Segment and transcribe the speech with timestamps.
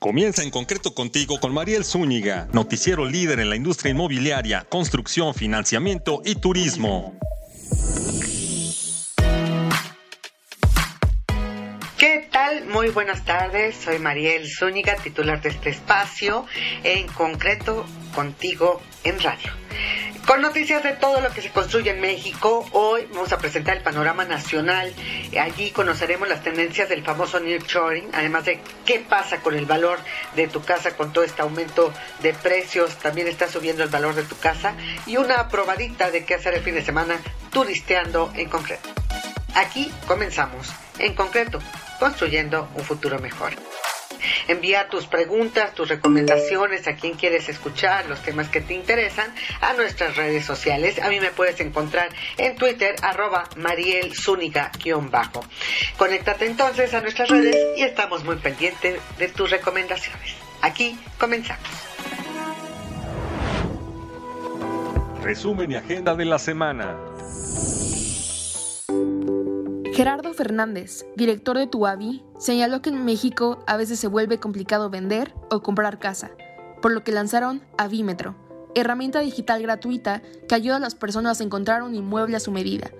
[0.00, 6.22] Comienza en concreto contigo con Mariel Zúñiga, noticiero líder en la industria inmobiliaria, construcción, financiamiento
[6.24, 7.18] y turismo.
[11.98, 12.64] ¿Qué tal?
[12.68, 13.76] Muy buenas tardes.
[13.76, 16.46] Soy Mariel Zúñiga, titular de este espacio,
[16.82, 19.52] en concreto contigo en radio.
[20.30, 23.82] Con noticias de todo lo que se construye en México, hoy vamos a presentar el
[23.82, 24.94] panorama nacional.
[25.36, 29.98] Allí conoceremos las tendencias del famoso nearshoring, además de qué pasa con el valor
[30.36, 31.92] de tu casa con todo este aumento
[32.22, 36.36] de precios, también está subiendo el valor de tu casa y una probadita de qué
[36.36, 37.16] hacer el fin de semana
[37.50, 38.88] turisteando en concreto.
[39.56, 40.70] Aquí comenzamos,
[41.00, 41.58] en concreto,
[41.98, 43.54] construyendo un futuro mejor.
[44.48, 49.72] Envía tus preguntas, tus recomendaciones, a quien quieres escuchar, los temas que te interesan, a
[49.74, 51.00] nuestras redes sociales.
[51.00, 53.48] A mí me puedes encontrar en Twitter, arroba
[55.10, 55.44] bajo
[55.96, 60.34] Conéctate entonces a nuestras redes y estamos muy pendientes de tus recomendaciones.
[60.62, 61.68] Aquí comenzamos.
[65.22, 66.96] Resumen y agenda de la semana.
[70.00, 75.34] Gerardo Fernández, director de Tuavi, señaló que en México a veces se vuelve complicado vender
[75.50, 76.30] o comprar casa,
[76.80, 78.34] por lo que lanzaron Avímetro,
[78.74, 82.90] herramienta digital gratuita que ayuda a las personas a encontrar un inmueble a su medida,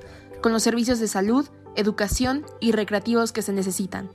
[0.43, 4.11] con los servicios de salud, educación y recreativos que se necesitan.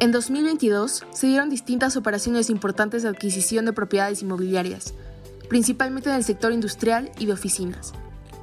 [0.00, 4.94] En 2022 se dieron distintas operaciones importantes de adquisición de propiedades inmobiliarias,
[5.50, 7.92] principalmente en el sector industrial y de oficinas.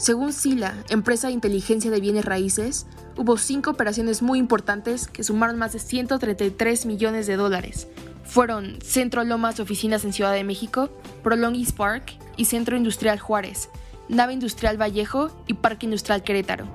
[0.03, 5.57] Según Sila, empresa de inteligencia de bienes raíces, hubo cinco operaciones muy importantes que sumaron
[5.57, 7.87] más de 133 millones de dólares.
[8.25, 10.89] Fueron Centro Lomas Oficinas en Ciudad de México,
[11.23, 13.69] Prolongis Park y Centro Industrial Juárez,
[14.09, 16.65] Nave Industrial Vallejo y Parque Industrial Querétaro.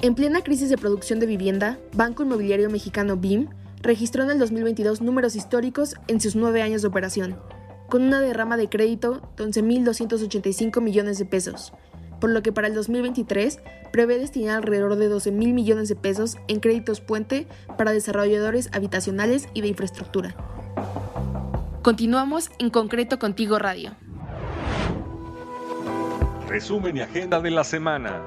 [0.00, 3.48] En plena crisis de producción de vivienda, Banco Inmobiliario Mexicano BIM
[3.82, 7.36] registró en el 2022 números históricos en sus nueve años de operación,
[7.88, 11.72] con una derrama de crédito de 11.285 millones de pesos,
[12.20, 13.60] por lo que para el 2023
[13.92, 17.46] prevé destinar alrededor de 12 mil millones de pesos en créditos puente
[17.76, 20.36] para desarrolladores habitacionales y de infraestructura.
[21.82, 23.94] Continuamos en concreto contigo Radio.
[26.48, 28.22] Resumen y agenda de la semana.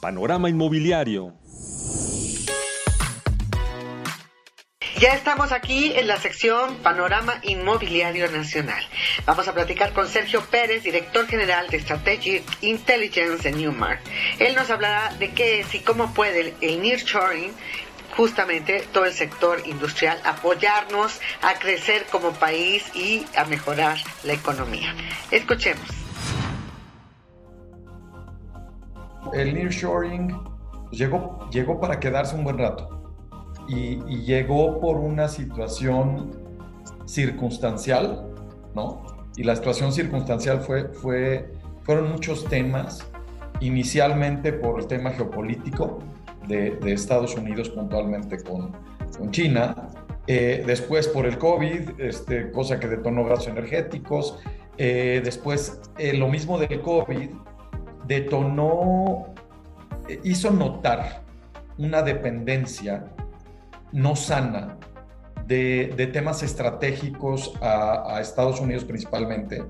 [0.00, 1.39] Panorama inmobiliario.
[5.00, 8.84] Ya estamos aquí en la sección Panorama Inmobiliario Nacional.
[9.24, 13.98] Vamos a platicar con Sergio Pérez, director general de Strategic Intelligence de Newmark.
[14.38, 17.50] Él nos hablará de qué es y cómo puede el nearshoring
[18.14, 24.94] justamente todo el sector industrial apoyarnos a crecer como país y a mejorar la economía.
[25.30, 25.88] Escuchemos.
[29.32, 30.38] El nearshoring
[30.90, 32.99] llegó, llegó para quedarse un buen rato
[33.70, 36.30] y, llegó por una situación
[37.04, 38.26] circunstancial,
[38.74, 39.02] ¿no?
[39.36, 43.06] Y la situación circunstancial fue, fue, fueron muchos temas,
[43.60, 45.98] inicialmente por el tema geopolítico
[46.48, 48.72] de, Estados Unidos puntualmente con,
[49.16, 49.88] con China,
[50.26, 54.38] eh, después por el COVID, este, cosa que detonó gastos energéticos,
[54.78, 57.30] eh, después eh, lo mismo del COVID
[58.06, 59.26] detonó,
[60.24, 61.22] hizo notar
[61.78, 63.04] una dependencia
[63.92, 64.78] no sana
[65.46, 69.64] de, temas estratégicos a, Estados Unidos principalmente.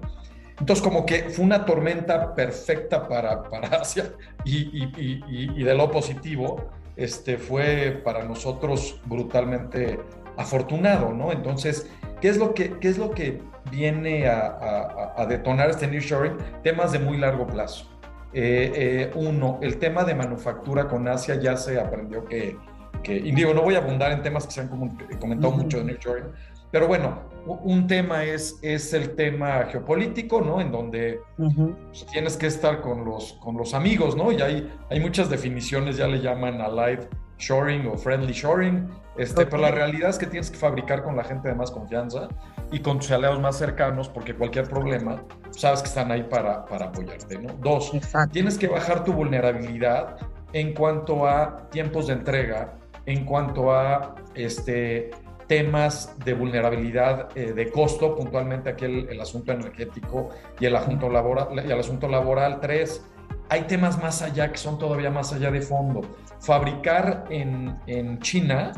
[0.58, 4.12] Entonces, como que fue una tormenta perfecta para, para Asia
[4.44, 9.98] y, de lo positivo, este, fue para nosotros brutalmente
[10.36, 11.32] afortunado, ¿no?
[11.32, 16.36] Entonces, ¿qué es lo que, qué es lo que viene a, detonar este nearshoring?
[16.62, 17.86] Temas de muy largo plazo.
[18.32, 22.56] Eh, eh, uno, el tema de manufactura con Asia ya se aprendió que
[23.02, 25.84] que, y digo, no voy a abundar en temas que se han comentado mucho de
[25.84, 26.32] New York,
[26.70, 30.60] pero bueno, un tema es, es el tema geopolítico, ¿no?
[30.60, 34.30] En donde pues, tienes que estar con los, con los amigos, ¿no?
[34.30, 37.00] Y hay, hay muchas definiciones, ya le llaman allied
[37.38, 41.24] shoring o friendly shoring, este, pero la realidad es que tienes que fabricar con la
[41.24, 42.28] gente de más confianza
[42.70, 46.86] y con tus aliados más cercanos, porque cualquier problema, sabes que están ahí para, para
[46.86, 47.54] apoyarte, ¿no?
[47.54, 47.92] Dos,
[48.30, 50.18] tienes que bajar tu vulnerabilidad
[50.52, 52.74] en cuanto a tiempos de entrega,
[53.12, 55.10] en cuanto a este,
[55.46, 60.28] temas de vulnerabilidad eh, de costo, puntualmente aquí el, asunto energético
[60.60, 62.60] y el, asunto laboral, y el asunto laboral.
[62.60, 63.04] Tres,
[63.48, 66.02] hay temas más allá que son todavía más allá de fondo.
[66.40, 68.72] Fabricar en, en China,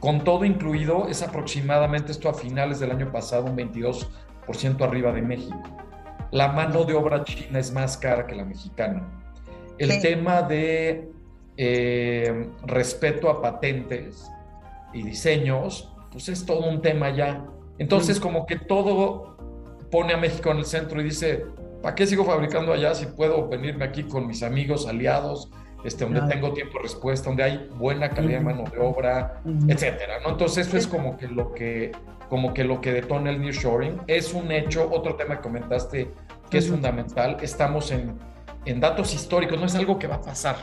[0.00, 4.08] con todo incluido, es aproximadamente esto a finales del año pasado un 22%
[4.80, 5.62] arriba de México.
[6.32, 9.08] La mano de obra china es más cara que la mexicana.
[9.78, 11.10] El tema de
[11.62, 14.32] eh, respeto a patentes
[14.94, 17.44] y diseños, pues es todo un tema ya.
[17.76, 19.36] Entonces, como que todo
[19.90, 21.44] pone a México en el centro y dice,
[21.82, 25.50] ¿para qué sigo fabricando allá si puedo venirme aquí con mis amigos, aliados,
[25.84, 30.14] este, donde tengo tiempo de respuesta, donde hay buena calidad de mano de obra, etcétera,
[30.22, 30.30] ¿no?
[30.30, 31.92] Entonces, eso es como que lo que,
[32.30, 34.00] como que lo que detona el nearshoring.
[34.06, 36.10] Es un hecho, otro tema que comentaste
[36.48, 38.14] que es fundamental, estamos en,
[38.64, 40.56] en datos históricos, no es algo que va a pasar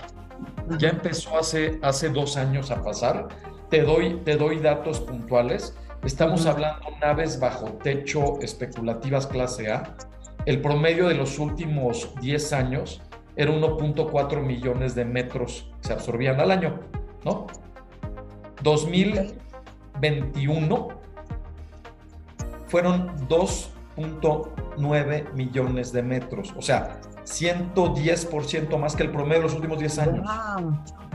[0.78, 3.28] ya empezó hace, hace dos años a pasar.
[3.70, 5.76] Te doy, te doy datos puntuales.
[6.04, 9.96] Estamos hablando naves bajo techo especulativas clase A.
[10.46, 13.02] El promedio de los últimos 10 años
[13.36, 16.80] era 1.4 millones de metros que se absorbían al año,
[17.24, 17.48] ¿no?
[18.64, 20.88] 2021
[22.68, 26.54] fueron 2.9 millones de metros.
[26.58, 30.30] O sea, 110% más que el promedio de los últimos 10 años.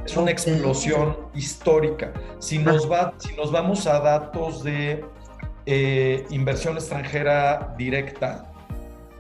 [0.05, 2.13] Es una explosión histórica.
[2.39, 5.05] Si nos, va, si nos vamos a datos de
[5.65, 8.53] eh, inversión extranjera directa,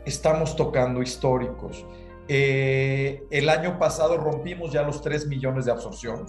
[0.04, 1.86] estamos tocando históricos.
[2.28, 6.26] Eh, el año pasado rompimos ya los 3 millones de absorción.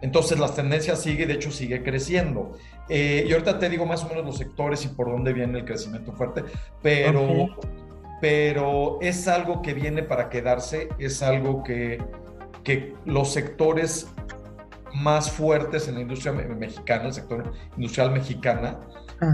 [0.00, 2.52] Entonces la tendencia sigue, de hecho sigue creciendo.
[2.88, 5.64] Eh, y ahorita te digo más o menos los sectores y por dónde viene el
[5.64, 6.44] crecimiento fuerte,
[6.82, 7.48] pero
[8.20, 12.02] pero es algo que viene para quedarse, es algo que,
[12.64, 14.08] que los sectores
[14.94, 18.78] más fuertes en la industria mexicana, el sector industrial mexicana,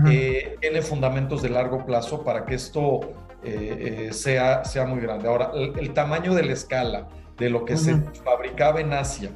[0.09, 3.01] eh, tiene fundamentos de largo plazo para que esto
[3.43, 5.29] eh, eh, sea, sea muy grande.
[5.29, 9.31] Ahora, el, tamaño de la escala de lo que se fabricaba en Asia,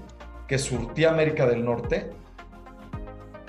[0.46, 2.10] que surtía América del Norte,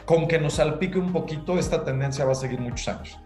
[0.05, 3.19] con que nos salpique un poquito, esta tendencia va a seguir muchos años.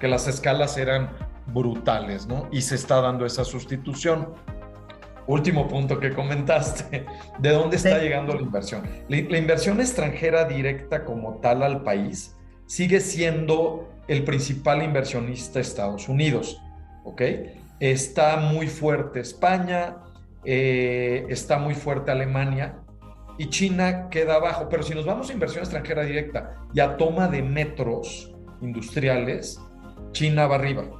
[0.00, 1.10] Que las escalas eran
[1.46, 2.48] brutales, ¿no?
[2.50, 4.34] Y se está dando esa sustitución.
[5.26, 7.06] Último punto que comentaste,
[7.38, 8.82] ¿de dónde está llegando la inversión?
[9.08, 16.60] La, inversión extranjera directa como tal al país sigue siendo el principal inversionista Estados Unidos,
[17.04, 17.22] ¿ok?
[17.78, 19.98] Está muy fuerte España,
[20.44, 22.80] eh, está muy fuerte Alemania
[23.38, 27.26] y China queda abajo, pero si nos vamos a inversión extranjera directa y a toma
[27.28, 29.58] de metros industriales,
[30.12, 30.99] China va arriba.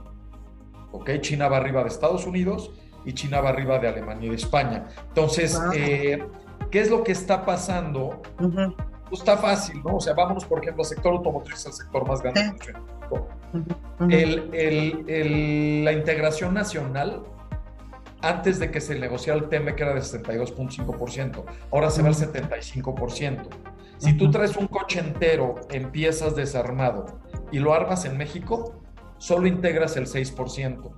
[0.92, 1.10] ¿Ok?
[1.20, 2.72] China va arriba de Estados Unidos
[3.04, 4.86] y China va arriba de Alemania y de España.
[5.08, 6.24] Entonces, eh,
[6.70, 8.20] ¿qué es lo que está pasando?
[9.08, 9.96] Pues está fácil, ¿no?
[9.96, 12.52] O sea, vámonos, por ejemplo, al sector automotriz, el sector más grande.
[15.84, 17.22] la integración nacional,
[18.22, 22.14] antes de que se negociara el tema, que era de 62.5%, ahora se va al
[22.14, 23.48] 75%.
[23.98, 27.20] Si tú traes un coche entero en piezas desarmado
[27.52, 28.80] y lo armas en México,
[29.20, 30.90] solo integras el 6%.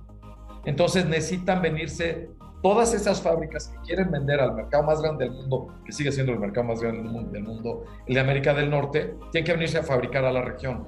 [0.65, 2.29] Entonces necesitan venirse
[2.61, 6.31] todas esas fábricas que quieren vender al mercado más grande del mundo, que sigue siendo
[6.31, 9.83] el mercado más grande del mundo, el de América del Norte, tienen que venirse a
[9.83, 10.87] fabricar a la región.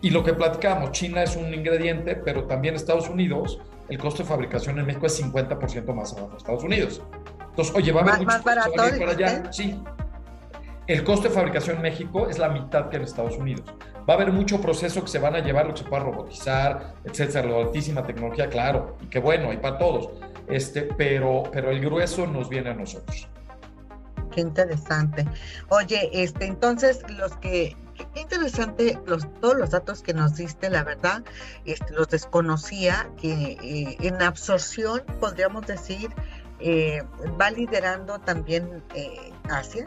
[0.00, 4.28] Y lo que platicamos, China es un ingrediente, pero también Estados Unidos, el costo de
[4.28, 7.02] fabricación en México es 50% más abajo de Estados Unidos.
[7.50, 9.52] Entonces, oye, va a haber muchos para allá.
[9.52, 9.82] Sí.
[10.86, 13.64] El costo de fabricación en México es la mitad que en Estados Unidos.
[14.08, 16.94] Va a haber mucho proceso que se van a llevar, lo que se pueda robotizar,
[17.04, 20.10] etcétera, la altísima tecnología, claro, y qué bueno, y para todos.
[20.46, 23.28] Este, pero, pero el grueso nos viene a nosotros.
[24.30, 25.26] Qué interesante.
[25.70, 27.76] Oye, este, entonces los que
[28.14, 31.24] qué interesante los, todos los datos que nos diste, la verdad,
[31.64, 36.10] este, los desconocía, que eh, en absorción, podríamos decir,
[36.60, 37.02] eh,
[37.40, 39.86] va liderando también eh, Asia.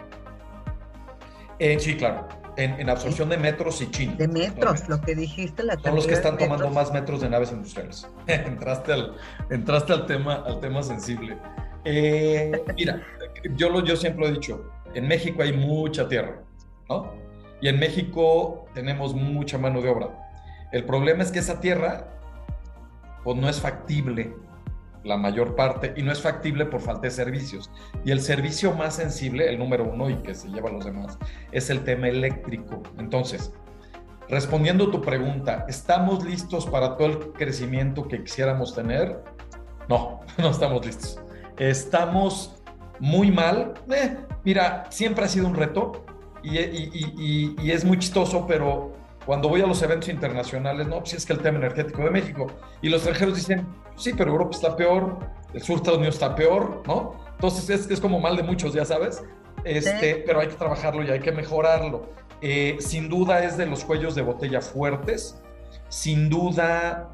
[1.79, 2.27] Sí, claro
[2.59, 4.15] en, absorción de metros y China.
[4.17, 7.51] De metros, lo que dijiste, la Son los que están tomando más metros de naves
[7.51, 8.07] industriales.
[8.27, 9.15] entraste al,
[9.49, 11.37] entraste al, tema, al tema sensible.
[11.85, 13.01] Eh, mira,
[13.55, 16.41] yo, lo, yo siempre lo he dicho, en México hay mucha tierra,
[16.89, 17.13] ¿no?
[17.61, 20.09] Y en México tenemos mucha mano de obra.
[20.71, 22.07] El problema es que esa tierra
[23.23, 24.33] pues, no es factible
[25.09, 27.69] la mayor parte, y no es factible por falta de servicios.
[28.05, 31.17] Y el servicio más sensible, el número uno y que se lleva a los demás,
[31.51, 32.81] es el tema eléctrico.
[32.97, 33.51] Entonces,
[34.29, 39.23] respondiendo tu pregunta, ¿estamos listos para todo el crecimiento que quisiéramos tener?
[39.89, 41.19] No, no estamos listos.
[41.57, 42.61] Estamos
[42.99, 43.73] muy mal.
[43.91, 46.05] Eh, mira, siempre ha sido un reto
[46.41, 51.33] y es muy chistoso, pero cuando voy a los eventos internacionales, no, pues es que
[51.33, 52.47] el tema energético de México.
[52.81, 55.19] Y los extranjeros dicen, sí, pero Europa está peor,
[55.53, 57.19] el sur de Estados Unidos está peor, ¿no?
[57.31, 59.23] Entonces es, es como mal de muchos, ya sabes.
[59.63, 62.09] Este, Pero hay que trabajarlo y hay que mejorarlo.
[62.41, 65.41] Eh, sin duda es de los cuellos de botella fuertes.
[65.89, 67.09] Sin duda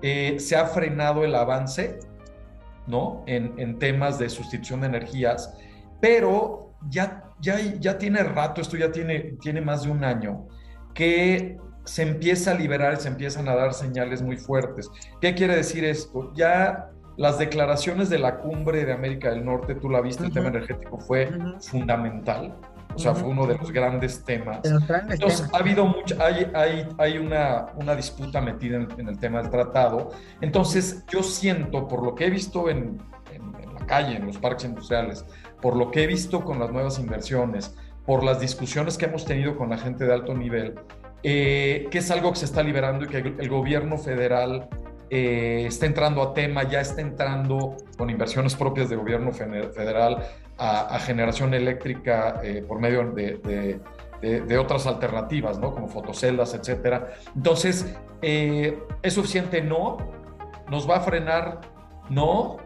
[0.00, 1.98] eh, se ha frenado el avance,
[2.86, 3.24] ¿no?
[3.26, 5.54] En, en temas de sustitución de energías.
[6.00, 10.46] pero ya, ya, ya tiene rato, esto ya tiene, tiene más de un año,
[10.98, 14.90] que se empieza a liberar y se empiezan a dar señales muy fuertes.
[15.20, 16.32] ¿Qué quiere decir esto?
[16.34, 20.48] Ya las declaraciones de la cumbre de América del Norte, tú la viste, el tema
[20.48, 22.56] energético fue fundamental.
[22.96, 24.58] O sea, fue uno de los grandes temas.
[25.08, 29.52] Entonces, ha habido mucha, hay, hay, hay una, una, disputa metida en, el tema del
[29.52, 30.10] tratado.
[30.40, 33.00] Entonces, yo siento, por lo que he visto en,
[33.32, 35.24] en, la calle, en los parques industriales,
[35.62, 37.76] por lo que he visto con las nuevas inversiones,
[38.08, 40.76] por las discusiones que hemos tenido con la gente de alto nivel,
[41.22, 44.66] eh, que es algo que se está liberando y que el gobierno federal
[45.10, 50.24] eh, está entrando a tema, ya está entrando con inversiones propias de gobierno federal
[50.56, 53.78] a, generación eléctrica eh, por medio de,
[54.22, 55.74] de, otras alternativas, ¿no?
[55.74, 57.08] Como fotoceldas, etcétera.
[57.36, 59.60] Entonces, ¿es suficiente?
[59.60, 59.98] No.
[60.70, 61.60] ¿Nos va a frenar?
[62.08, 62.56] No.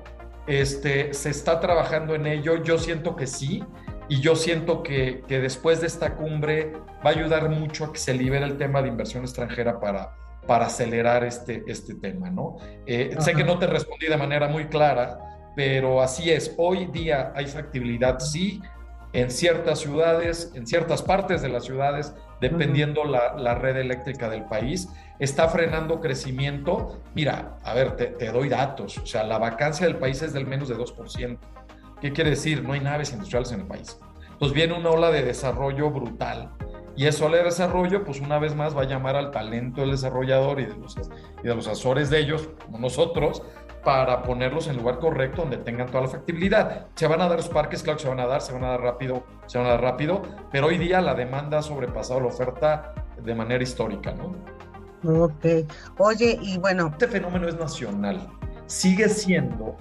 [0.47, 2.63] Este, se está trabajando en ello.
[2.63, 3.65] Yo siento que sí.
[4.13, 7.99] Y yo siento que, que, después de esta cumbre va a ayudar mucho a que
[7.99, 10.15] se libere el tema de inversión extranjera para,
[10.47, 12.59] para acelerar este, este tema, ¿no?
[12.85, 15.19] Eh, sé que no te respondí de manera muy clara,
[15.57, 16.55] pero así es.
[16.59, 18.61] Hoy día hay factibilidad, sí,
[19.15, 24.45] en ciertas ciudades, en ciertas partes de las ciudades, dependiendo la, la, red eléctrica del
[24.45, 24.91] país,
[25.21, 27.01] está frenando crecimiento.
[27.15, 28.99] Mira, a ver, te, te doy datos.
[28.99, 31.39] O sea, la vacancia del país es del menos de 2%.
[32.03, 32.65] ¿Qué quiere decir?
[32.65, 33.97] No hay naves industriales en el país.
[34.33, 36.51] Entonces viene una ola de desarrollo brutal.
[36.97, 39.93] Y esa ola de desarrollo, pues una vez más va a llamar al talento del
[39.93, 43.45] desarrollador y de los, y de los asesores de ellos, como nosotros,
[43.85, 46.89] para ponerlos en el lugar correcto donde tengan toda la factibilidad.
[46.97, 48.71] Se van a dar los parques, claro que se van a dar, se van a
[48.71, 52.27] dar rápido, se van a dar rápido, pero hoy día la demanda ha sobrepasado la
[52.27, 54.35] oferta de manera histórica, ¿no?
[55.25, 55.69] Ok.
[55.99, 56.89] Oye, y bueno.
[56.89, 58.29] Este fenómeno es nacional.
[58.67, 59.77] Sigue siendo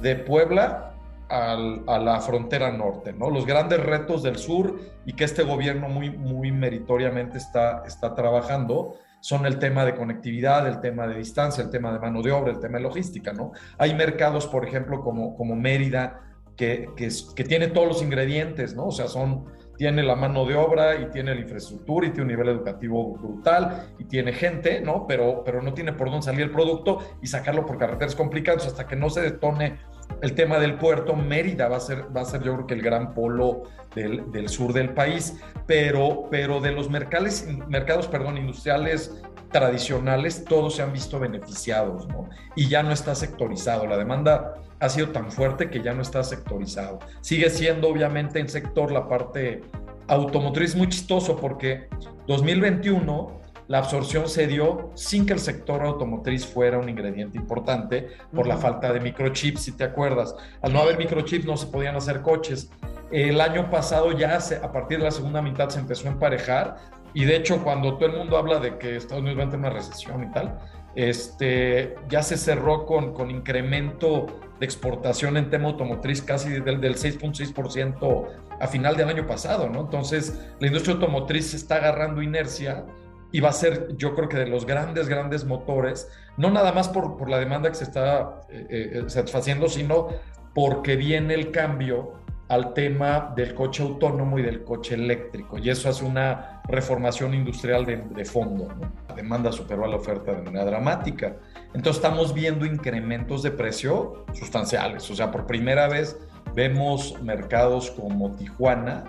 [0.00, 0.95] de Puebla
[1.28, 3.30] a la frontera norte, ¿no?
[3.30, 8.94] Los grandes retos del sur y que este gobierno muy, muy meritoriamente está, está trabajando
[9.20, 12.52] son el tema de conectividad, el tema de distancia, el tema de mano de obra,
[12.52, 13.50] el tema de logística, ¿no?
[13.76, 16.20] Hay mercados, por ejemplo, como, como Mérida,
[16.56, 18.86] que, que, que tiene todos los ingredientes, ¿no?
[18.86, 22.28] O sea, son tiene la mano de obra y tiene la infraestructura y tiene un
[22.28, 25.06] nivel educativo brutal y tiene gente, ¿no?
[25.06, 28.86] Pero, pero no tiene por dónde salir el producto y sacarlo por carreteras complicadas hasta
[28.86, 29.78] que no se detone
[30.22, 31.14] el tema del puerto.
[31.14, 34.48] Mérida va a ser, va a ser yo creo que el gran polo del, del
[34.48, 40.92] sur del país, pero, pero de los mercados, mercados perdón, industriales tradicionales, todos se han
[40.92, 42.28] visto beneficiados, ¿no?
[42.56, 43.86] Y ya no está sectorizado.
[43.86, 46.98] La demanda ha sido tan fuerte que ya no está sectorizado.
[47.20, 49.62] Sigue siendo obviamente en sector la parte
[50.08, 51.88] automotriz muy chistoso porque
[52.26, 58.46] 2021 la absorción se dio sin que el sector automotriz fuera un ingrediente importante por
[58.46, 60.34] la falta de microchips, si te acuerdas.
[60.62, 62.70] Al no haber microchips no se podían hacer coches.
[63.10, 66.76] El año pasado ya a partir de la segunda mitad se empezó a emparejar
[67.14, 69.66] y de hecho cuando todo el mundo habla de que Estados Unidos va a tener
[69.66, 70.58] una recesión y tal,
[70.94, 74.26] este, ya se cerró con, con incremento
[74.58, 79.80] de exportación en tema automotriz casi del, del 6.6% a final del año pasado, ¿no?
[79.80, 82.86] Entonces, la industria automotriz está agarrando inercia
[83.32, 86.88] y va a ser, yo creo que de los grandes, grandes motores, no nada más
[86.88, 90.08] por, por la demanda que se está eh, eh, satisfaciendo, sino
[90.54, 92.14] porque viene el cambio
[92.48, 95.58] al tema del coche autónomo y del coche eléctrico.
[95.58, 98.68] Y eso hace una reformación industrial de, fondo.
[99.08, 101.36] La demanda superó a la oferta de manera dramática.
[101.74, 105.10] Entonces estamos viendo incrementos de precio sustanciales.
[105.10, 106.16] O sea, por primera vez
[106.54, 109.04] vemos mercados como Tijuana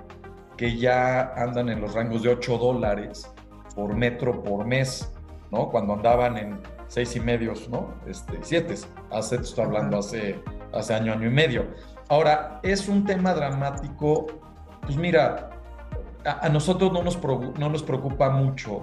[0.58, 3.32] que ya andan en los rangos de 8 dólares
[3.78, 5.14] por metro por mes,
[5.52, 5.70] ¿no?
[5.70, 7.94] Cuando andaban en seis y medios, ¿no?
[8.08, 8.74] Este, siete.
[9.12, 10.42] Hace, estoy hablando hace,
[10.74, 11.68] hace año, año y medio.
[12.10, 14.26] Ahora, es un tema dramático.
[14.82, 15.52] Pues mira,
[16.26, 18.82] a, nosotros no nos, no nos preocupa mucho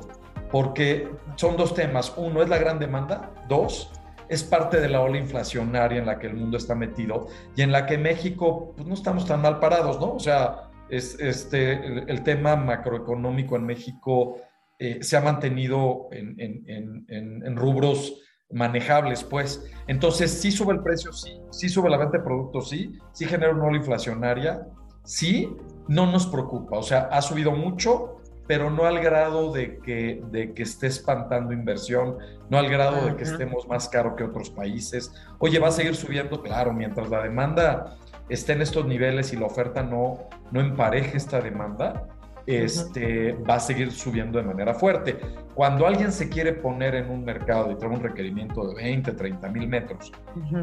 [0.53, 2.15] porque son dos temas.
[2.17, 3.33] Uno es la gran demanda.
[3.49, 3.91] Dos,
[4.29, 7.73] es parte de la ola inflacionaria en la que el mundo está metido y en
[7.73, 10.13] la que México pues, no estamos tan mal parados, ¿no?
[10.13, 14.37] O sea, es, este, el, tema macroeconómico en México
[14.85, 19.65] eh, se ha mantenido en, en, en, rubros manejables, pues.
[19.87, 23.55] Entonces, sí sube el precio, sí, sí sube la venta de productos, sí, sí genera
[23.55, 24.67] una ola inflacionaria,
[25.03, 25.51] sí,
[25.89, 26.77] no nos preocupa.
[26.77, 31.55] O sea, ha subido mucho, pero no al grado de que, de que esté espantando
[31.55, 32.19] inversión,
[32.51, 35.11] no al grado de que estemos más caro que otros países.
[35.39, 37.97] Oye, va a seguir subiendo, claro, mientras la demanda
[38.29, 42.07] esté en estos niveles y la oferta no, no empareje esta demanda,
[42.47, 45.19] este, va a seguir subiendo de manera fuerte.
[45.55, 49.49] Cuando alguien se quiere poner en un mercado y trae un requerimiento de 20, 30
[49.51, 50.13] mil metros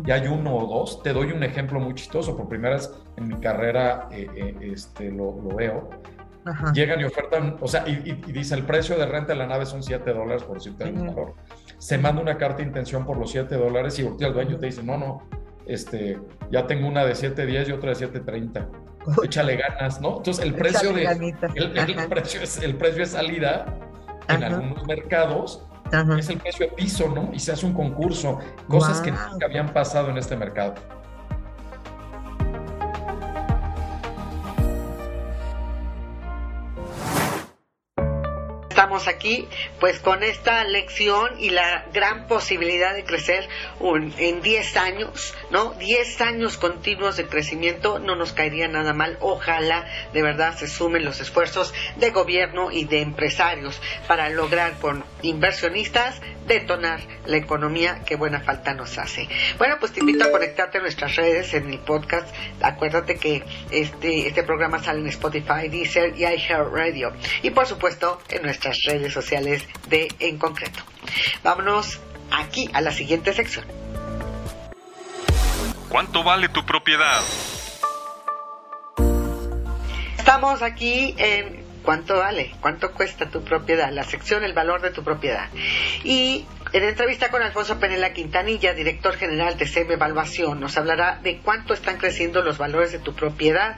[0.06, 2.36] y hay uno o dos, te doy un ejemplo muy chistoso.
[2.36, 5.90] Por primera vez en mi carrera eh, eh, este, lo, lo veo.
[6.74, 9.84] Llegan y ofertan, o sea, y, dice el precio de renta de la nave son
[9.84, 11.34] 7 dólares por decirte uh valor.
[11.78, 14.66] Se manda una carta de intención por los 7 dólares y voltea al dueño te
[14.66, 15.22] dice, no, no,
[15.66, 16.20] este,
[16.52, 18.68] ya tengo una de 7.10 y otra de 7.30.
[19.24, 20.17] Échale ganas, ¿no?
[20.17, 21.03] Entonces el precio de
[21.55, 23.65] el, precio es el precio de salida
[24.27, 25.65] en algunos mercados.
[26.17, 27.31] Es el precio de piso, ¿no?
[27.34, 28.39] Y se hace un concurso,
[28.70, 30.75] cosas que nunca habían pasado en este mercado.
[39.07, 39.48] Aquí
[39.79, 43.48] pues con esta lección y la gran posibilidad de crecer
[44.17, 45.74] en 10 años, ¿no?
[45.74, 49.17] 10 años continuos de crecimiento no nos caería nada mal.
[49.21, 55.03] Ojalá de verdad se sumen los esfuerzos de gobierno y de empresarios para lograr con
[55.21, 59.27] inversionistas detonar la economía que buena falta nos hace.
[59.57, 62.33] Bueno, pues te invito a conectarte a nuestras redes en el podcast.
[62.62, 67.13] Acuérdate que este, este programa sale en Spotify, Deezer y iHeartRadio.
[67.43, 70.81] Y por supuesto en nuestras redes sociales de En Concreto.
[71.43, 72.00] Vámonos
[72.31, 73.65] aquí a la siguiente sección.
[75.89, 77.21] ¿Cuánto vale tu propiedad?
[80.17, 82.52] Estamos aquí en ¿Cuánto vale?
[82.62, 83.92] ¿Cuánto cuesta tu propiedad?
[83.92, 85.50] La sección El valor de tu propiedad.
[86.04, 91.40] Y en entrevista con Alfonso Penela Quintanilla, director general de CM Evaluación, nos hablará de
[91.40, 93.78] cuánto están creciendo los valores de tu propiedad,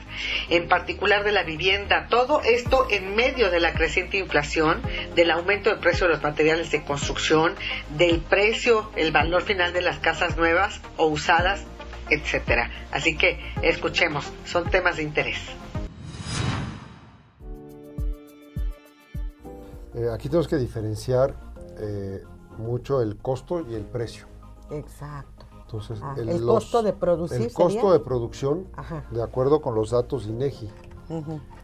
[0.50, 2.06] en particular de la vivienda.
[2.08, 4.82] Todo esto en medio de la creciente inflación,
[5.14, 7.54] del aumento del precio de los materiales de construcción,
[7.96, 11.64] del precio, el valor final de las casas nuevas o usadas,
[12.10, 12.70] etcétera.
[12.92, 15.40] Así que escuchemos, son temas de interés.
[19.94, 21.36] Eh, aquí tenemos que diferenciar
[21.78, 22.24] eh,
[22.58, 24.26] mucho el costo y el precio.
[24.70, 25.46] Exacto.
[25.60, 27.42] Entonces, ah, el, costo de producir.
[27.42, 28.66] El costo de producción,
[29.10, 30.70] de acuerdo con los datos INEGI,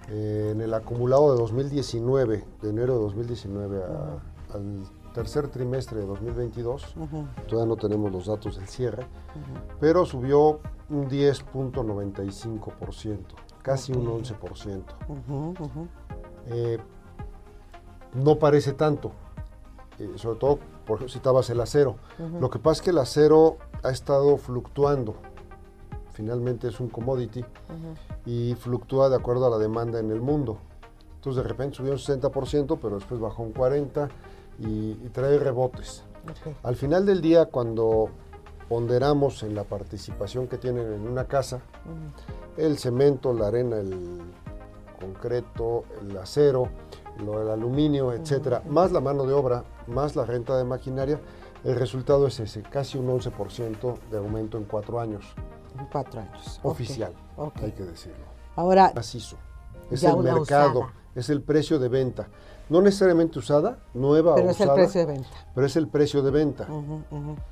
[0.08, 3.82] eh, en el acumulado de 2019, de enero de 2019
[4.52, 6.94] al tercer trimestre de 2022,
[7.48, 9.06] todavía no tenemos los datos del cierre,
[9.78, 13.18] pero subió un 10.95%,
[13.62, 14.82] casi un 11%
[18.14, 19.12] no parece tanto,
[19.98, 21.96] eh, sobre todo, por ejemplo, citabas el acero.
[22.40, 25.14] Lo que pasa es que el acero ha estado fluctuando,
[26.12, 27.44] finalmente es un commodity
[28.26, 30.58] y fluctúa de acuerdo a la demanda en el mundo.
[31.16, 34.08] Entonces de repente subió un 60%, pero después bajó un 40%
[34.58, 36.04] y, trae rebotes.
[36.62, 38.10] Al final del día, cuando
[38.68, 41.60] ponderamos en la participación que tienen en una casa,
[42.56, 44.20] el cemento, la arena, el
[45.00, 46.68] concreto, el acero,
[47.20, 51.20] lo del aluminio, etcétera, más la mano de obra, más la renta de maquinaria,
[51.64, 55.24] el resultado es ese, casi un 11% de aumento en cuatro años.
[55.78, 56.60] En cuatro años.
[56.62, 57.12] Oficial,
[57.62, 58.24] hay que decirlo.
[58.56, 59.36] Ahora, Macizo.
[59.90, 62.28] Es el mercado, es el precio de venta.
[62.68, 64.74] No necesariamente usada, nueva pero o usada.
[64.74, 65.28] Pero es el precio de venta.
[65.54, 66.68] Pero es el precio de venta.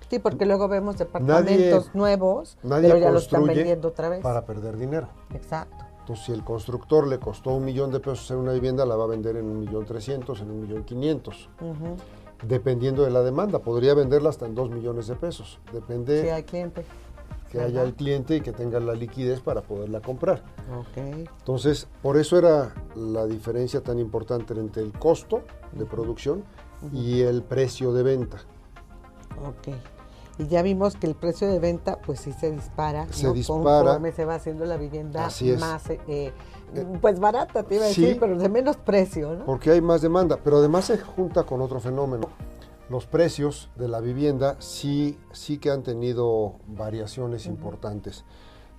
[0.08, 4.22] Sí, porque luego vemos departamentos nuevos, nadie pero ya los están vendiendo otra vez.
[4.22, 5.08] Para perder dinero.
[5.34, 5.87] Exacto.
[6.08, 9.04] Entonces, si el constructor le costó un millón de pesos hacer una vivienda, la va
[9.04, 11.50] a vender en un millón trescientos, en un millón quinientos.
[12.42, 15.58] Dependiendo de la demanda, podría venderla hasta en dos millones de pesos.
[15.70, 16.22] Depende.
[16.22, 16.86] Si hay cliente.
[17.50, 20.44] Que haya el cliente y que tenga la liquidez para poderla comprar.
[20.96, 25.42] Entonces, por eso era la diferencia tan importante entre el costo
[25.72, 26.42] de producción
[26.90, 28.38] y el precio de venta.
[30.38, 33.62] Y ya vimos que el precio de venta pues sí se dispara se dispara.
[33.62, 36.32] Conforme se va haciendo la vivienda más eh, eh,
[37.00, 39.44] pues barata te iba a decir pero de menos precio ¿no?
[39.44, 42.28] porque hay más demanda pero además se junta con otro fenómeno.
[42.88, 48.24] Los precios de la vivienda sí sí que han tenido variaciones importantes.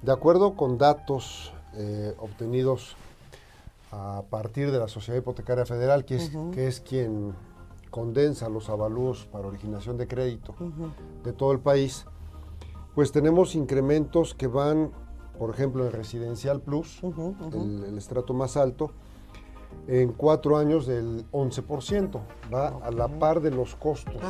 [0.01, 2.95] De acuerdo con datos eh, obtenidos
[3.91, 7.35] a partir de la Sociedad Hipotecaria Federal que es, que es quien
[7.89, 10.55] condensa los avalúos para originación de crédito
[11.23, 12.05] de todo el país,
[12.95, 14.91] pues tenemos incrementos que van,
[15.37, 17.01] por ejemplo, en Residencial Plus,
[17.53, 18.91] el, estrato más alto,
[19.87, 22.19] en cuatro años del 11%,
[22.53, 24.21] va a la par de los costos.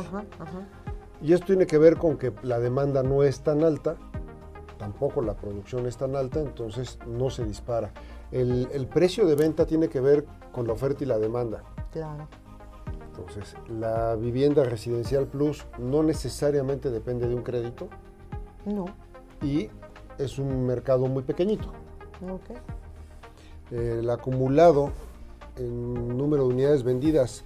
[1.22, 3.96] Y esto tiene que ver con que la demanda no es tan alta,
[4.78, 7.92] tampoco la producción es tan alta, entonces no se dispara.
[8.30, 11.62] El, el precio de venta tiene que ver con la oferta y la demanda.
[11.90, 12.28] Claro.
[13.20, 17.88] Entonces, la vivienda residencial plus no necesariamente depende de un crédito.
[18.64, 18.86] No.
[19.42, 19.68] Y
[20.18, 21.72] es un mercado muy pequeñito.
[23.70, 24.90] El acumulado
[25.56, 27.44] en número de unidades vendidas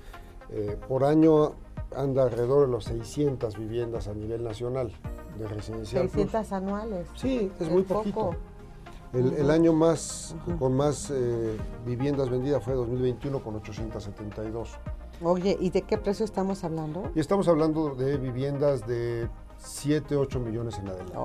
[0.51, 1.53] eh, por año
[1.95, 4.91] anda alrededor de los 600 viviendas a nivel nacional
[5.39, 6.09] de residencial.
[6.09, 7.09] 600 anuales.
[7.15, 8.35] Sí, es, muy poquito.
[9.13, 11.57] El, año más con más eh,
[11.87, 14.71] viviendas vendidas fue 2021 con 872.
[15.23, 17.11] Oye, ¿y de qué precio estamos hablando?
[17.15, 21.17] Y estamos hablando de viviendas de 7, 8 millones en adelante.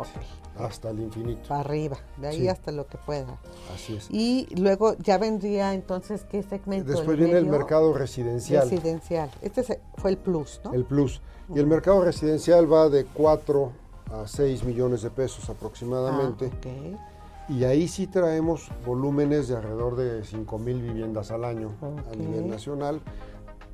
[0.57, 1.47] Hasta el infinito.
[1.47, 3.39] Para arriba, de ahí hasta lo que pueda.
[3.73, 4.07] Así es.
[4.09, 6.91] Y luego ya vendría entonces, ¿qué segmento?
[6.91, 8.69] Después viene el mercado residencial.
[8.69, 9.31] Residencial.
[9.41, 9.63] Este
[9.95, 10.73] fue el plus, ¿no?
[10.73, 11.21] El plus.
[11.53, 13.71] Y el mercado residencial va de 4
[14.11, 16.51] a 6 millones de pesos aproximadamente.
[16.65, 17.09] Ah,
[17.49, 22.47] y ahí sí traemos volúmenes de alrededor de 5 mil viviendas al año a nivel
[22.47, 23.01] nacional.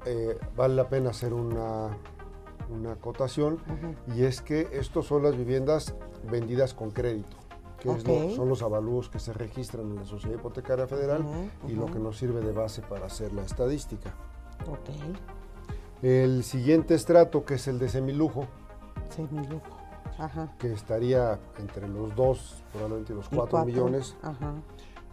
[0.05, 1.89] Eh, vale la pena hacer una,
[2.69, 3.59] una acotación
[4.15, 5.95] y es que estos son las viviendas
[6.29, 7.37] vendidas con crédito,
[7.79, 11.23] que son los avalúos que se registran en la Sociedad Hipotecaria Federal
[11.67, 14.13] y lo que nos sirve de base para hacer la estadística.
[16.01, 18.45] El siguiente estrato, que es el de semilujo,
[19.09, 19.77] semilujo.
[20.59, 24.15] que estaría entre los dos, probablemente los cuatro millones.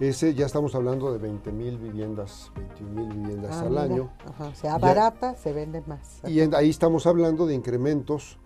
[0.03, 4.11] Ese ya estamos hablando de 20 mil viviendas, 21 mil viviendas ah, al año.
[4.41, 6.21] O sea, barata, se vende más.
[6.27, 8.37] Y ahí estamos hablando de incrementos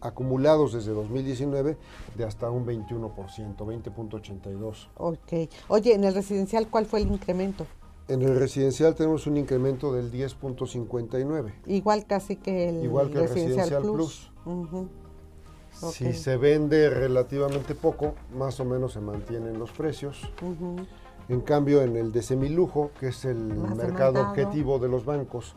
[0.00, 1.76] acumulados desde 2019
[2.16, 4.88] de hasta un 21%, 20.82.
[4.96, 5.50] Ok.
[5.68, 7.66] Oye, en el residencial, ¿cuál fue el incremento?
[8.08, 11.52] En el residencial tenemos un incremento del 10.59.
[11.66, 14.32] Igual casi que el, Igual que residencial, Plus.
[15.90, 20.22] Si se vende relativamente poco, más o menos se mantienen los precios.
[21.32, 25.56] En cambio, en el de semilujo, que es el mercado objetivo de los bancos,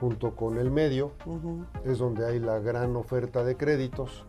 [0.00, 1.12] junto con el medio,
[1.84, 4.24] es donde hay la gran oferta de créditos.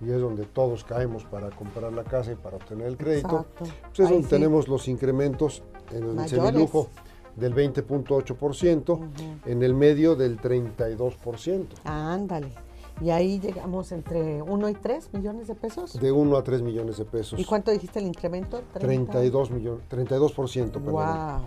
[0.00, 3.46] Y es donde todos caemos para comprar la casa y para obtener el crédito.
[3.58, 6.88] Pues es donde tenemos los incrementos en el semilujo
[7.34, 9.08] del 20.8%,
[9.44, 11.66] en el medio del 32%.
[11.84, 12.65] ándale.
[13.00, 16.00] Y ahí llegamos entre 1 y 3 millones de pesos.
[16.00, 17.38] De 1 a 3 millones de pesos.
[17.38, 18.62] ¿Y cuánto dijiste el incremento?
[18.72, 20.92] 32 millones, 32%, perdón.
[20.92, 21.40] Wow.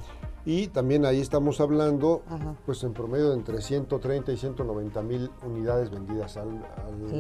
[0.46, 2.22] Y también ahí estamos hablando,
[2.66, 6.64] pues en promedio de entre 130 y 190 mil unidades vendidas al,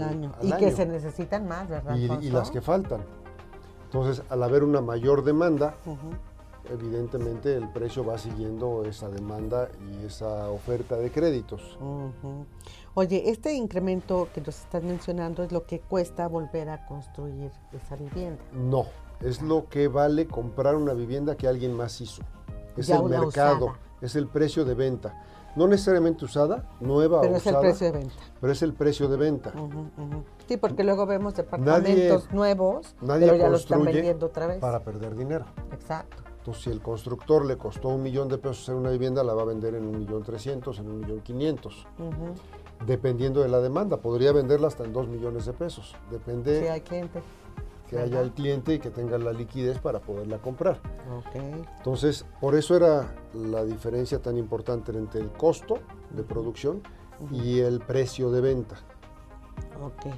[0.01, 0.31] año.
[0.41, 1.95] y que se necesitan más, ¿verdad?
[1.95, 3.01] Y, y, las que faltan.
[3.85, 5.75] Entonces, al haber una mayor demanda,
[6.71, 11.77] evidentemente el precio va siguiendo esa demanda y esa oferta de créditos.
[12.95, 17.95] Oye, este incremento que nos estás mencionando es lo que cuesta volver a construir esa
[17.95, 18.41] vivienda.
[18.53, 18.85] No,
[19.21, 22.23] es lo que vale comprar una vivienda que alguien más hizo.
[22.75, 25.23] Es el mercado, es el precio de venta.
[25.55, 27.59] No necesariamente usada, nueva pero o usada.
[27.59, 28.23] Pero es el precio de venta.
[28.39, 29.53] Pero es el precio de venta.
[30.47, 34.59] Sí, porque luego vemos departamentos nuevos, nadie pero ya lo están vendiendo otra vez.
[34.59, 35.45] Para perder dinero.
[35.71, 36.23] Exacto.
[36.37, 39.41] Entonces, si el constructor le costó un millón de pesos hacer una vivienda, la va
[39.41, 41.85] a vender en un millón trescientos, en un millón quinientos.
[42.85, 45.95] Dependiendo de la demanda, podría venderla hasta en dos millones de pesos.
[46.09, 46.61] Depende.
[46.61, 47.21] Si hay cliente.
[47.89, 50.79] Que haya el cliente y que tenga la liquidez para poderla comprar.
[51.33, 55.79] Entonces, por eso era la diferencia tan importante entre el costo
[56.11, 56.83] de producción
[57.31, 58.75] y el precio de venta.
[59.83, 60.13] Ok.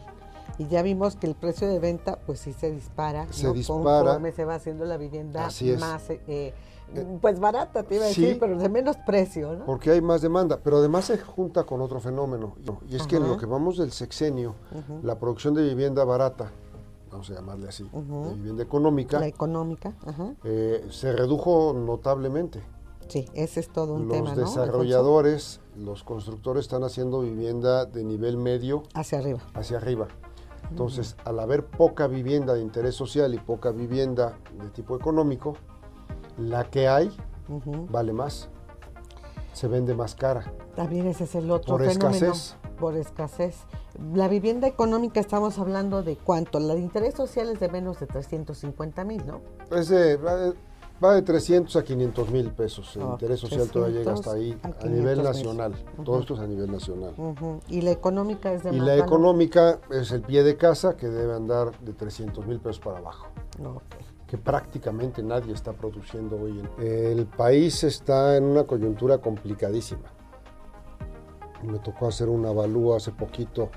[0.58, 3.26] Y ya vimos que el precio de venta, pues sí se dispara.
[3.32, 4.02] Se dispara.
[4.02, 6.54] Conforme se va haciendo la vivienda más, eh,
[7.22, 9.66] pues barata, te iba a decir, pero de menos precio, ¿no?
[9.66, 10.60] Porque hay más demanda.
[10.64, 12.56] Pero además se junta con otro fenómeno.
[12.90, 14.56] Y es que en lo que vamos del sexenio,
[15.04, 16.52] la producción de vivienda barata,
[17.12, 19.20] vamos a llamarle así, de vivienda económica.
[19.20, 19.94] La económica,
[20.44, 22.62] eh, se redujo notablemente.
[23.08, 24.34] Sí, ese es todo un tema.
[24.34, 28.84] Los desarrolladores, los constructores están haciendo vivienda de nivel medio.
[28.94, 29.42] Hacia arriba.
[29.54, 30.08] Hacia arriba.
[30.70, 35.58] Entonces, al haber poca vivienda de interés social y poca vivienda de tipo económico,
[36.42, 37.12] la que hay
[37.90, 38.50] vale más,
[39.54, 40.54] se vende más cara.
[40.76, 42.56] También ese es el otro por escasez.
[42.80, 43.58] Por escasez.
[44.14, 48.08] La vivienda económica estamos hablando de cuánto, la de interés social es de menos de
[48.08, 49.42] 350 mil, ¿no?
[49.70, 50.18] Es de,
[51.04, 52.96] Va de 300 a 500 mil pesos.
[52.96, 55.74] El interés social todavía llega hasta ahí a, nivel nacional.
[56.06, 57.16] Todo esto es a nivel nacional.
[57.70, 61.34] Y la económica es de Y la económica es el pie de casa que debe
[61.34, 63.28] andar de 300 mil pesos para abajo.
[64.32, 66.64] Que prácticamente nadie está produciendo hoy.
[66.80, 66.88] En...
[66.88, 70.10] El país está en una coyuntura complicadísima.
[71.62, 73.70] Me tocó hacer una avalúo hace poquito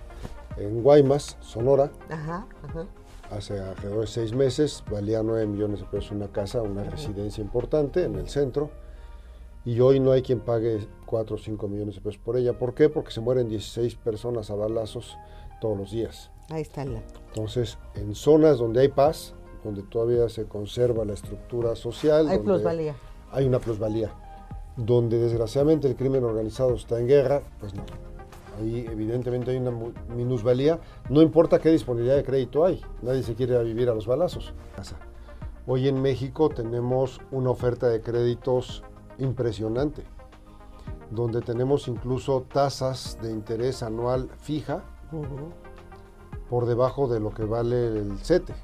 [0.56, 1.90] en Guaymas, Sonora.
[2.08, 2.86] Ajá, ajá
[3.30, 8.04] hace alrededor de seis meses, valía 9 millones de pesos una casa, una residencia importante
[8.04, 8.70] en el centro,
[9.64, 12.58] y hoy no hay quien pague 4 o 5 millones de pesos por ella.
[12.58, 12.88] ¿Por qué?
[12.88, 15.16] Porque se mueren 16 personas a balazos
[15.60, 16.30] todos los días.
[16.50, 17.02] Ahí está la.
[17.28, 19.34] Entonces, en zonas donde hay paz,
[19.64, 22.29] donde todavía se conserva la estructura social.
[22.29, 22.94] Hay plusvalía.
[23.33, 24.12] Hay una plusvalía.
[24.77, 27.85] donde desgraciadamente el crimen organizado está en guerra, pues no.
[28.59, 29.72] Ahí evidentemente hay una
[30.14, 34.53] minusvalía, no importa qué disponibilidad de crédito hay, nadie se quiere vivir a los balazos.
[35.66, 38.85] Hoy en México tenemos una oferta de créditos
[39.18, 40.03] impresionante,
[41.11, 44.85] donde tenemos incluso tasas de interés anual fija
[46.48, 48.55] por debajo de lo que vale el CETE.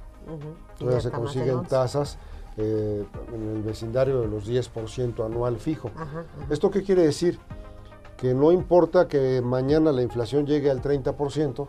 [0.79, 2.19] Todavía se consiguen tasas
[2.57, 5.91] eh, en el vecindario de los 10% anual fijo.
[6.51, 7.39] ¿Esto qué quiere decir?
[8.17, 11.69] Que no importa que mañana la inflación llegue al 30%,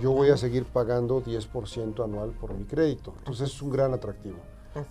[0.00, 3.14] yo voy a seguir pagando 10% anual por mi crédito.
[3.18, 4.36] Entonces es un gran atractivo.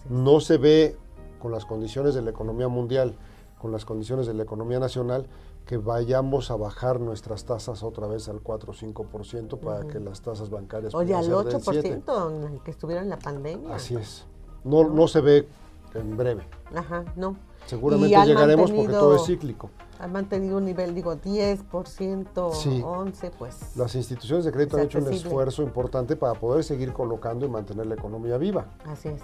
[0.09, 0.97] No se ve
[1.39, 3.15] con las condiciones de la economía mundial,
[3.59, 5.27] con las condiciones de la economía nacional,
[5.65, 10.21] que vayamos a bajar nuestras tasas otra vez al 4 o 5% para que las
[10.21, 13.75] tasas bancarias Oye, al 8% en el que estuvieron en la pandemia.
[13.75, 14.25] Así es.
[14.63, 15.47] No, no, se ve
[15.93, 16.43] en breve.
[16.73, 17.35] Ajá, no.
[17.65, 19.69] Seguramente llegaremos porque todo es cíclico.
[19.99, 22.81] Han mantenido un nivel, digo, 10%, sí.
[22.81, 23.75] 11%, pues.
[23.75, 27.87] Las instituciones de crédito han hecho un esfuerzo importante para poder seguir colocando y mantener
[27.87, 28.65] la economía viva.
[28.85, 29.21] Así es.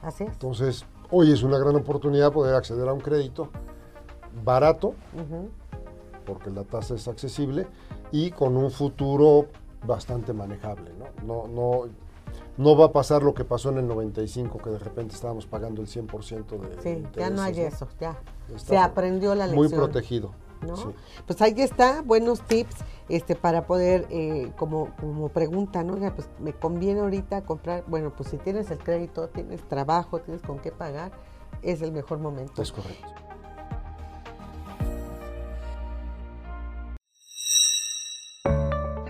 [0.00, 0.30] Así es.
[0.30, 3.48] Entonces, hoy es una gran oportunidad poder acceder a un crédito
[4.44, 4.94] barato,
[6.24, 7.66] porque la tasa es accesible
[8.12, 9.46] y con un futuro
[9.84, 10.92] bastante manejable.
[10.98, 11.06] ¿no?
[11.24, 11.90] No, no,
[12.56, 15.82] no va a pasar lo que pasó en el 95, que de repente estábamos pagando
[15.82, 16.82] el 100% de...
[16.82, 18.18] Sí, ya no hay eso, ya.
[18.56, 19.68] Se aprendió la lección.
[19.68, 20.32] Muy protegido.
[20.66, 20.94] ¿No?
[21.26, 22.76] Pues ahí está, buenos tips
[23.08, 25.96] este para poder, eh, como, como pregunta, ¿no?
[26.14, 30.58] pues me conviene ahorita comprar, bueno, pues si tienes el crédito, tienes trabajo, tienes con
[30.58, 31.12] qué pagar,
[31.62, 32.62] es el mejor momento.
[32.62, 33.25] Es correcto.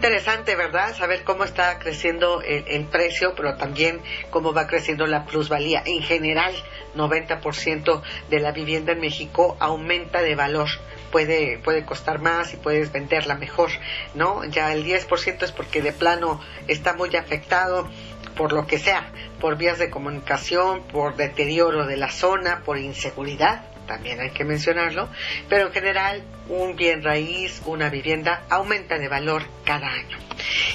[0.06, 0.94] Interesante, ¿verdad?
[0.94, 5.82] Saber cómo está creciendo el, precio, pero también cómo va creciendo la plusvalía.
[5.84, 6.54] En general,
[6.94, 10.68] 90% de la vivienda en México aumenta de valor.
[11.10, 13.70] Puede, puede costar más y puedes venderla mejor,
[14.14, 14.44] ¿no?
[14.44, 17.90] Ya el 10% es porque de plano está muy afectado
[18.36, 23.64] por lo que sea, por vías de comunicación, por deterioro de la zona, por inseguridad,
[23.88, 25.08] también hay que mencionarlo,
[25.48, 30.18] pero en general un bien raíz, una vivienda, aumenta de valor cada año.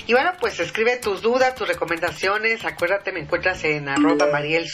[0.07, 2.65] Y bueno, pues escribe tus dudas, tus recomendaciones.
[2.65, 4.67] Acuérdate, me encuentras en arroba Mariel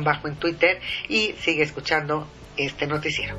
[0.00, 3.36] bajo en Twitter y sigue escuchando este noticiero.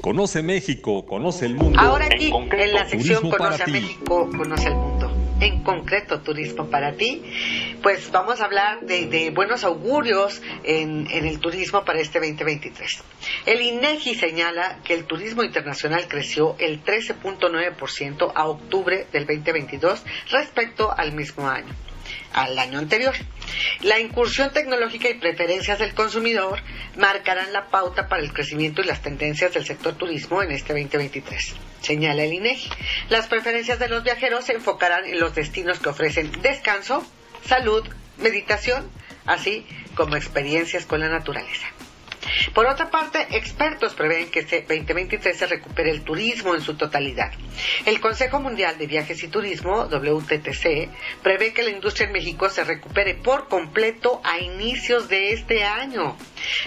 [0.00, 1.78] Conoce México, conoce el mundo.
[1.78, 4.91] Ahora aquí, en, la sección Conoce a México, conoce el mundo
[5.42, 7.22] en concreto turismo para ti,
[7.82, 13.02] pues vamos a hablar de, buenos augurios en, en, el turismo para este 2023.
[13.46, 20.92] El INEGI señala que el turismo internacional creció el 13.9% a octubre del 2022 respecto
[20.96, 21.74] al mismo año
[22.32, 23.14] al año anterior.
[23.80, 26.60] La incursión tecnológica y preferencias del consumidor
[26.96, 31.54] marcarán la pauta para el crecimiento y las tendencias del sector turismo en este 2023,
[31.80, 32.70] señala el INEGI.
[33.08, 37.06] Las preferencias de los viajeros se enfocarán en los destinos que ofrecen descanso,
[37.46, 37.86] salud,
[38.18, 38.90] meditación,
[39.26, 41.66] así como experiencias con la naturaleza.
[42.54, 47.32] Por otra parte, expertos prevén que este 2023 se recupere el turismo en su totalidad.
[47.84, 50.88] El Consejo Mundial de Viajes y Turismo, WTTC,
[51.22, 56.16] prevé que la industria en México se recupere por completo a inicios de este año.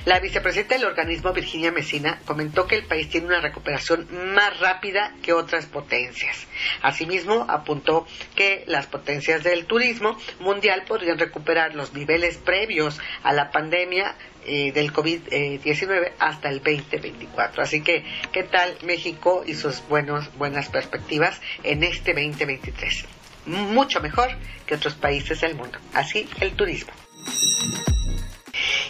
[0.05, 5.15] La vicepresidenta del organismo, Virginia Mesina, comentó que el país tiene una recuperación más rápida
[5.21, 6.47] que otras potencias.
[6.81, 13.51] Asimismo, apuntó que las potencias del turismo mundial podrían recuperar los niveles previos a la
[13.51, 17.63] pandemia eh, del COVID-19 hasta el 2024.
[17.63, 23.05] Así que, ¿qué tal México y sus buenos, buenas perspectivas en este 2023?
[23.45, 24.29] Mucho mejor
[24.65, 25.77] que otros países del mundo.
[25.93, 26.91] Así el turismo.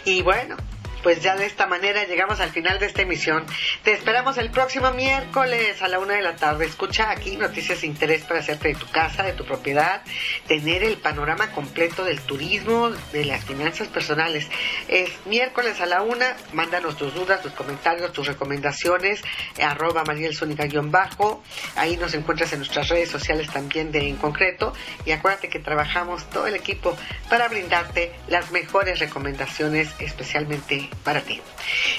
[0.04, 0.56] Y bueno,
[1.06, 3.46] pues ya de esta manera llegamos al final de esta emisión.
[3.84, 6.66] Te esperamos el próximo miércoles a la una de la tarde.
[6.66, 10.02] Escucha aquí noticias de interés para hacerte de tu casa, de tu propiedad,
[10.48, 14.48] tener el panorama completo del turismo, de las finanzas personales.
[14.88, 16.36] Es miércoles a la una.
[16.52, 19.22] Mándanos tus dudas, tus comentarios, tus recomendaciones.
[19.62, 20.36] Arroba Mariel
[20.90, 21.40] bajo.
[21.76, 24.72] Ahí nos encuentras en nuestras redes sociales también de en concreto.
[25.04, 26.96] Y acuérdate que trabajamos todo el equipo
[27.30, 31.40] para brindarte las mejores recomendaciones, especialmente para ti.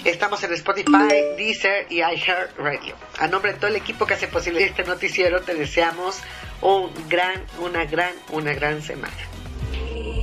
[0.03, 2.95] Estamos en Spotify, Deezer y iHeartRadio.
[3.19, 6.19] A nombre de todo el equipo que hace posible este noticiero, te deseamos
[6.61, 9.15] un gran, una gran, una gran semana.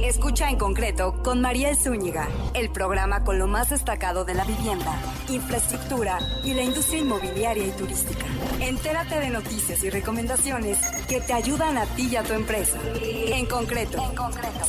[0.05, 4.95] Escucha en concreto con Mariel Zúñiga, el programa con lo más destacado de la vivienda,
[5.31, 8.27] infraestructura y la industria inmobiliaria y turística.
[8.61, 12.79] Entérate de noticias y recomendaciones que te ayudan a ti y a tu empresa.
[13.03, 14.03] En en concreto.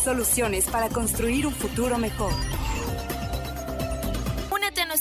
[0.02, 2.32] soluciones para construir un futuro mejor.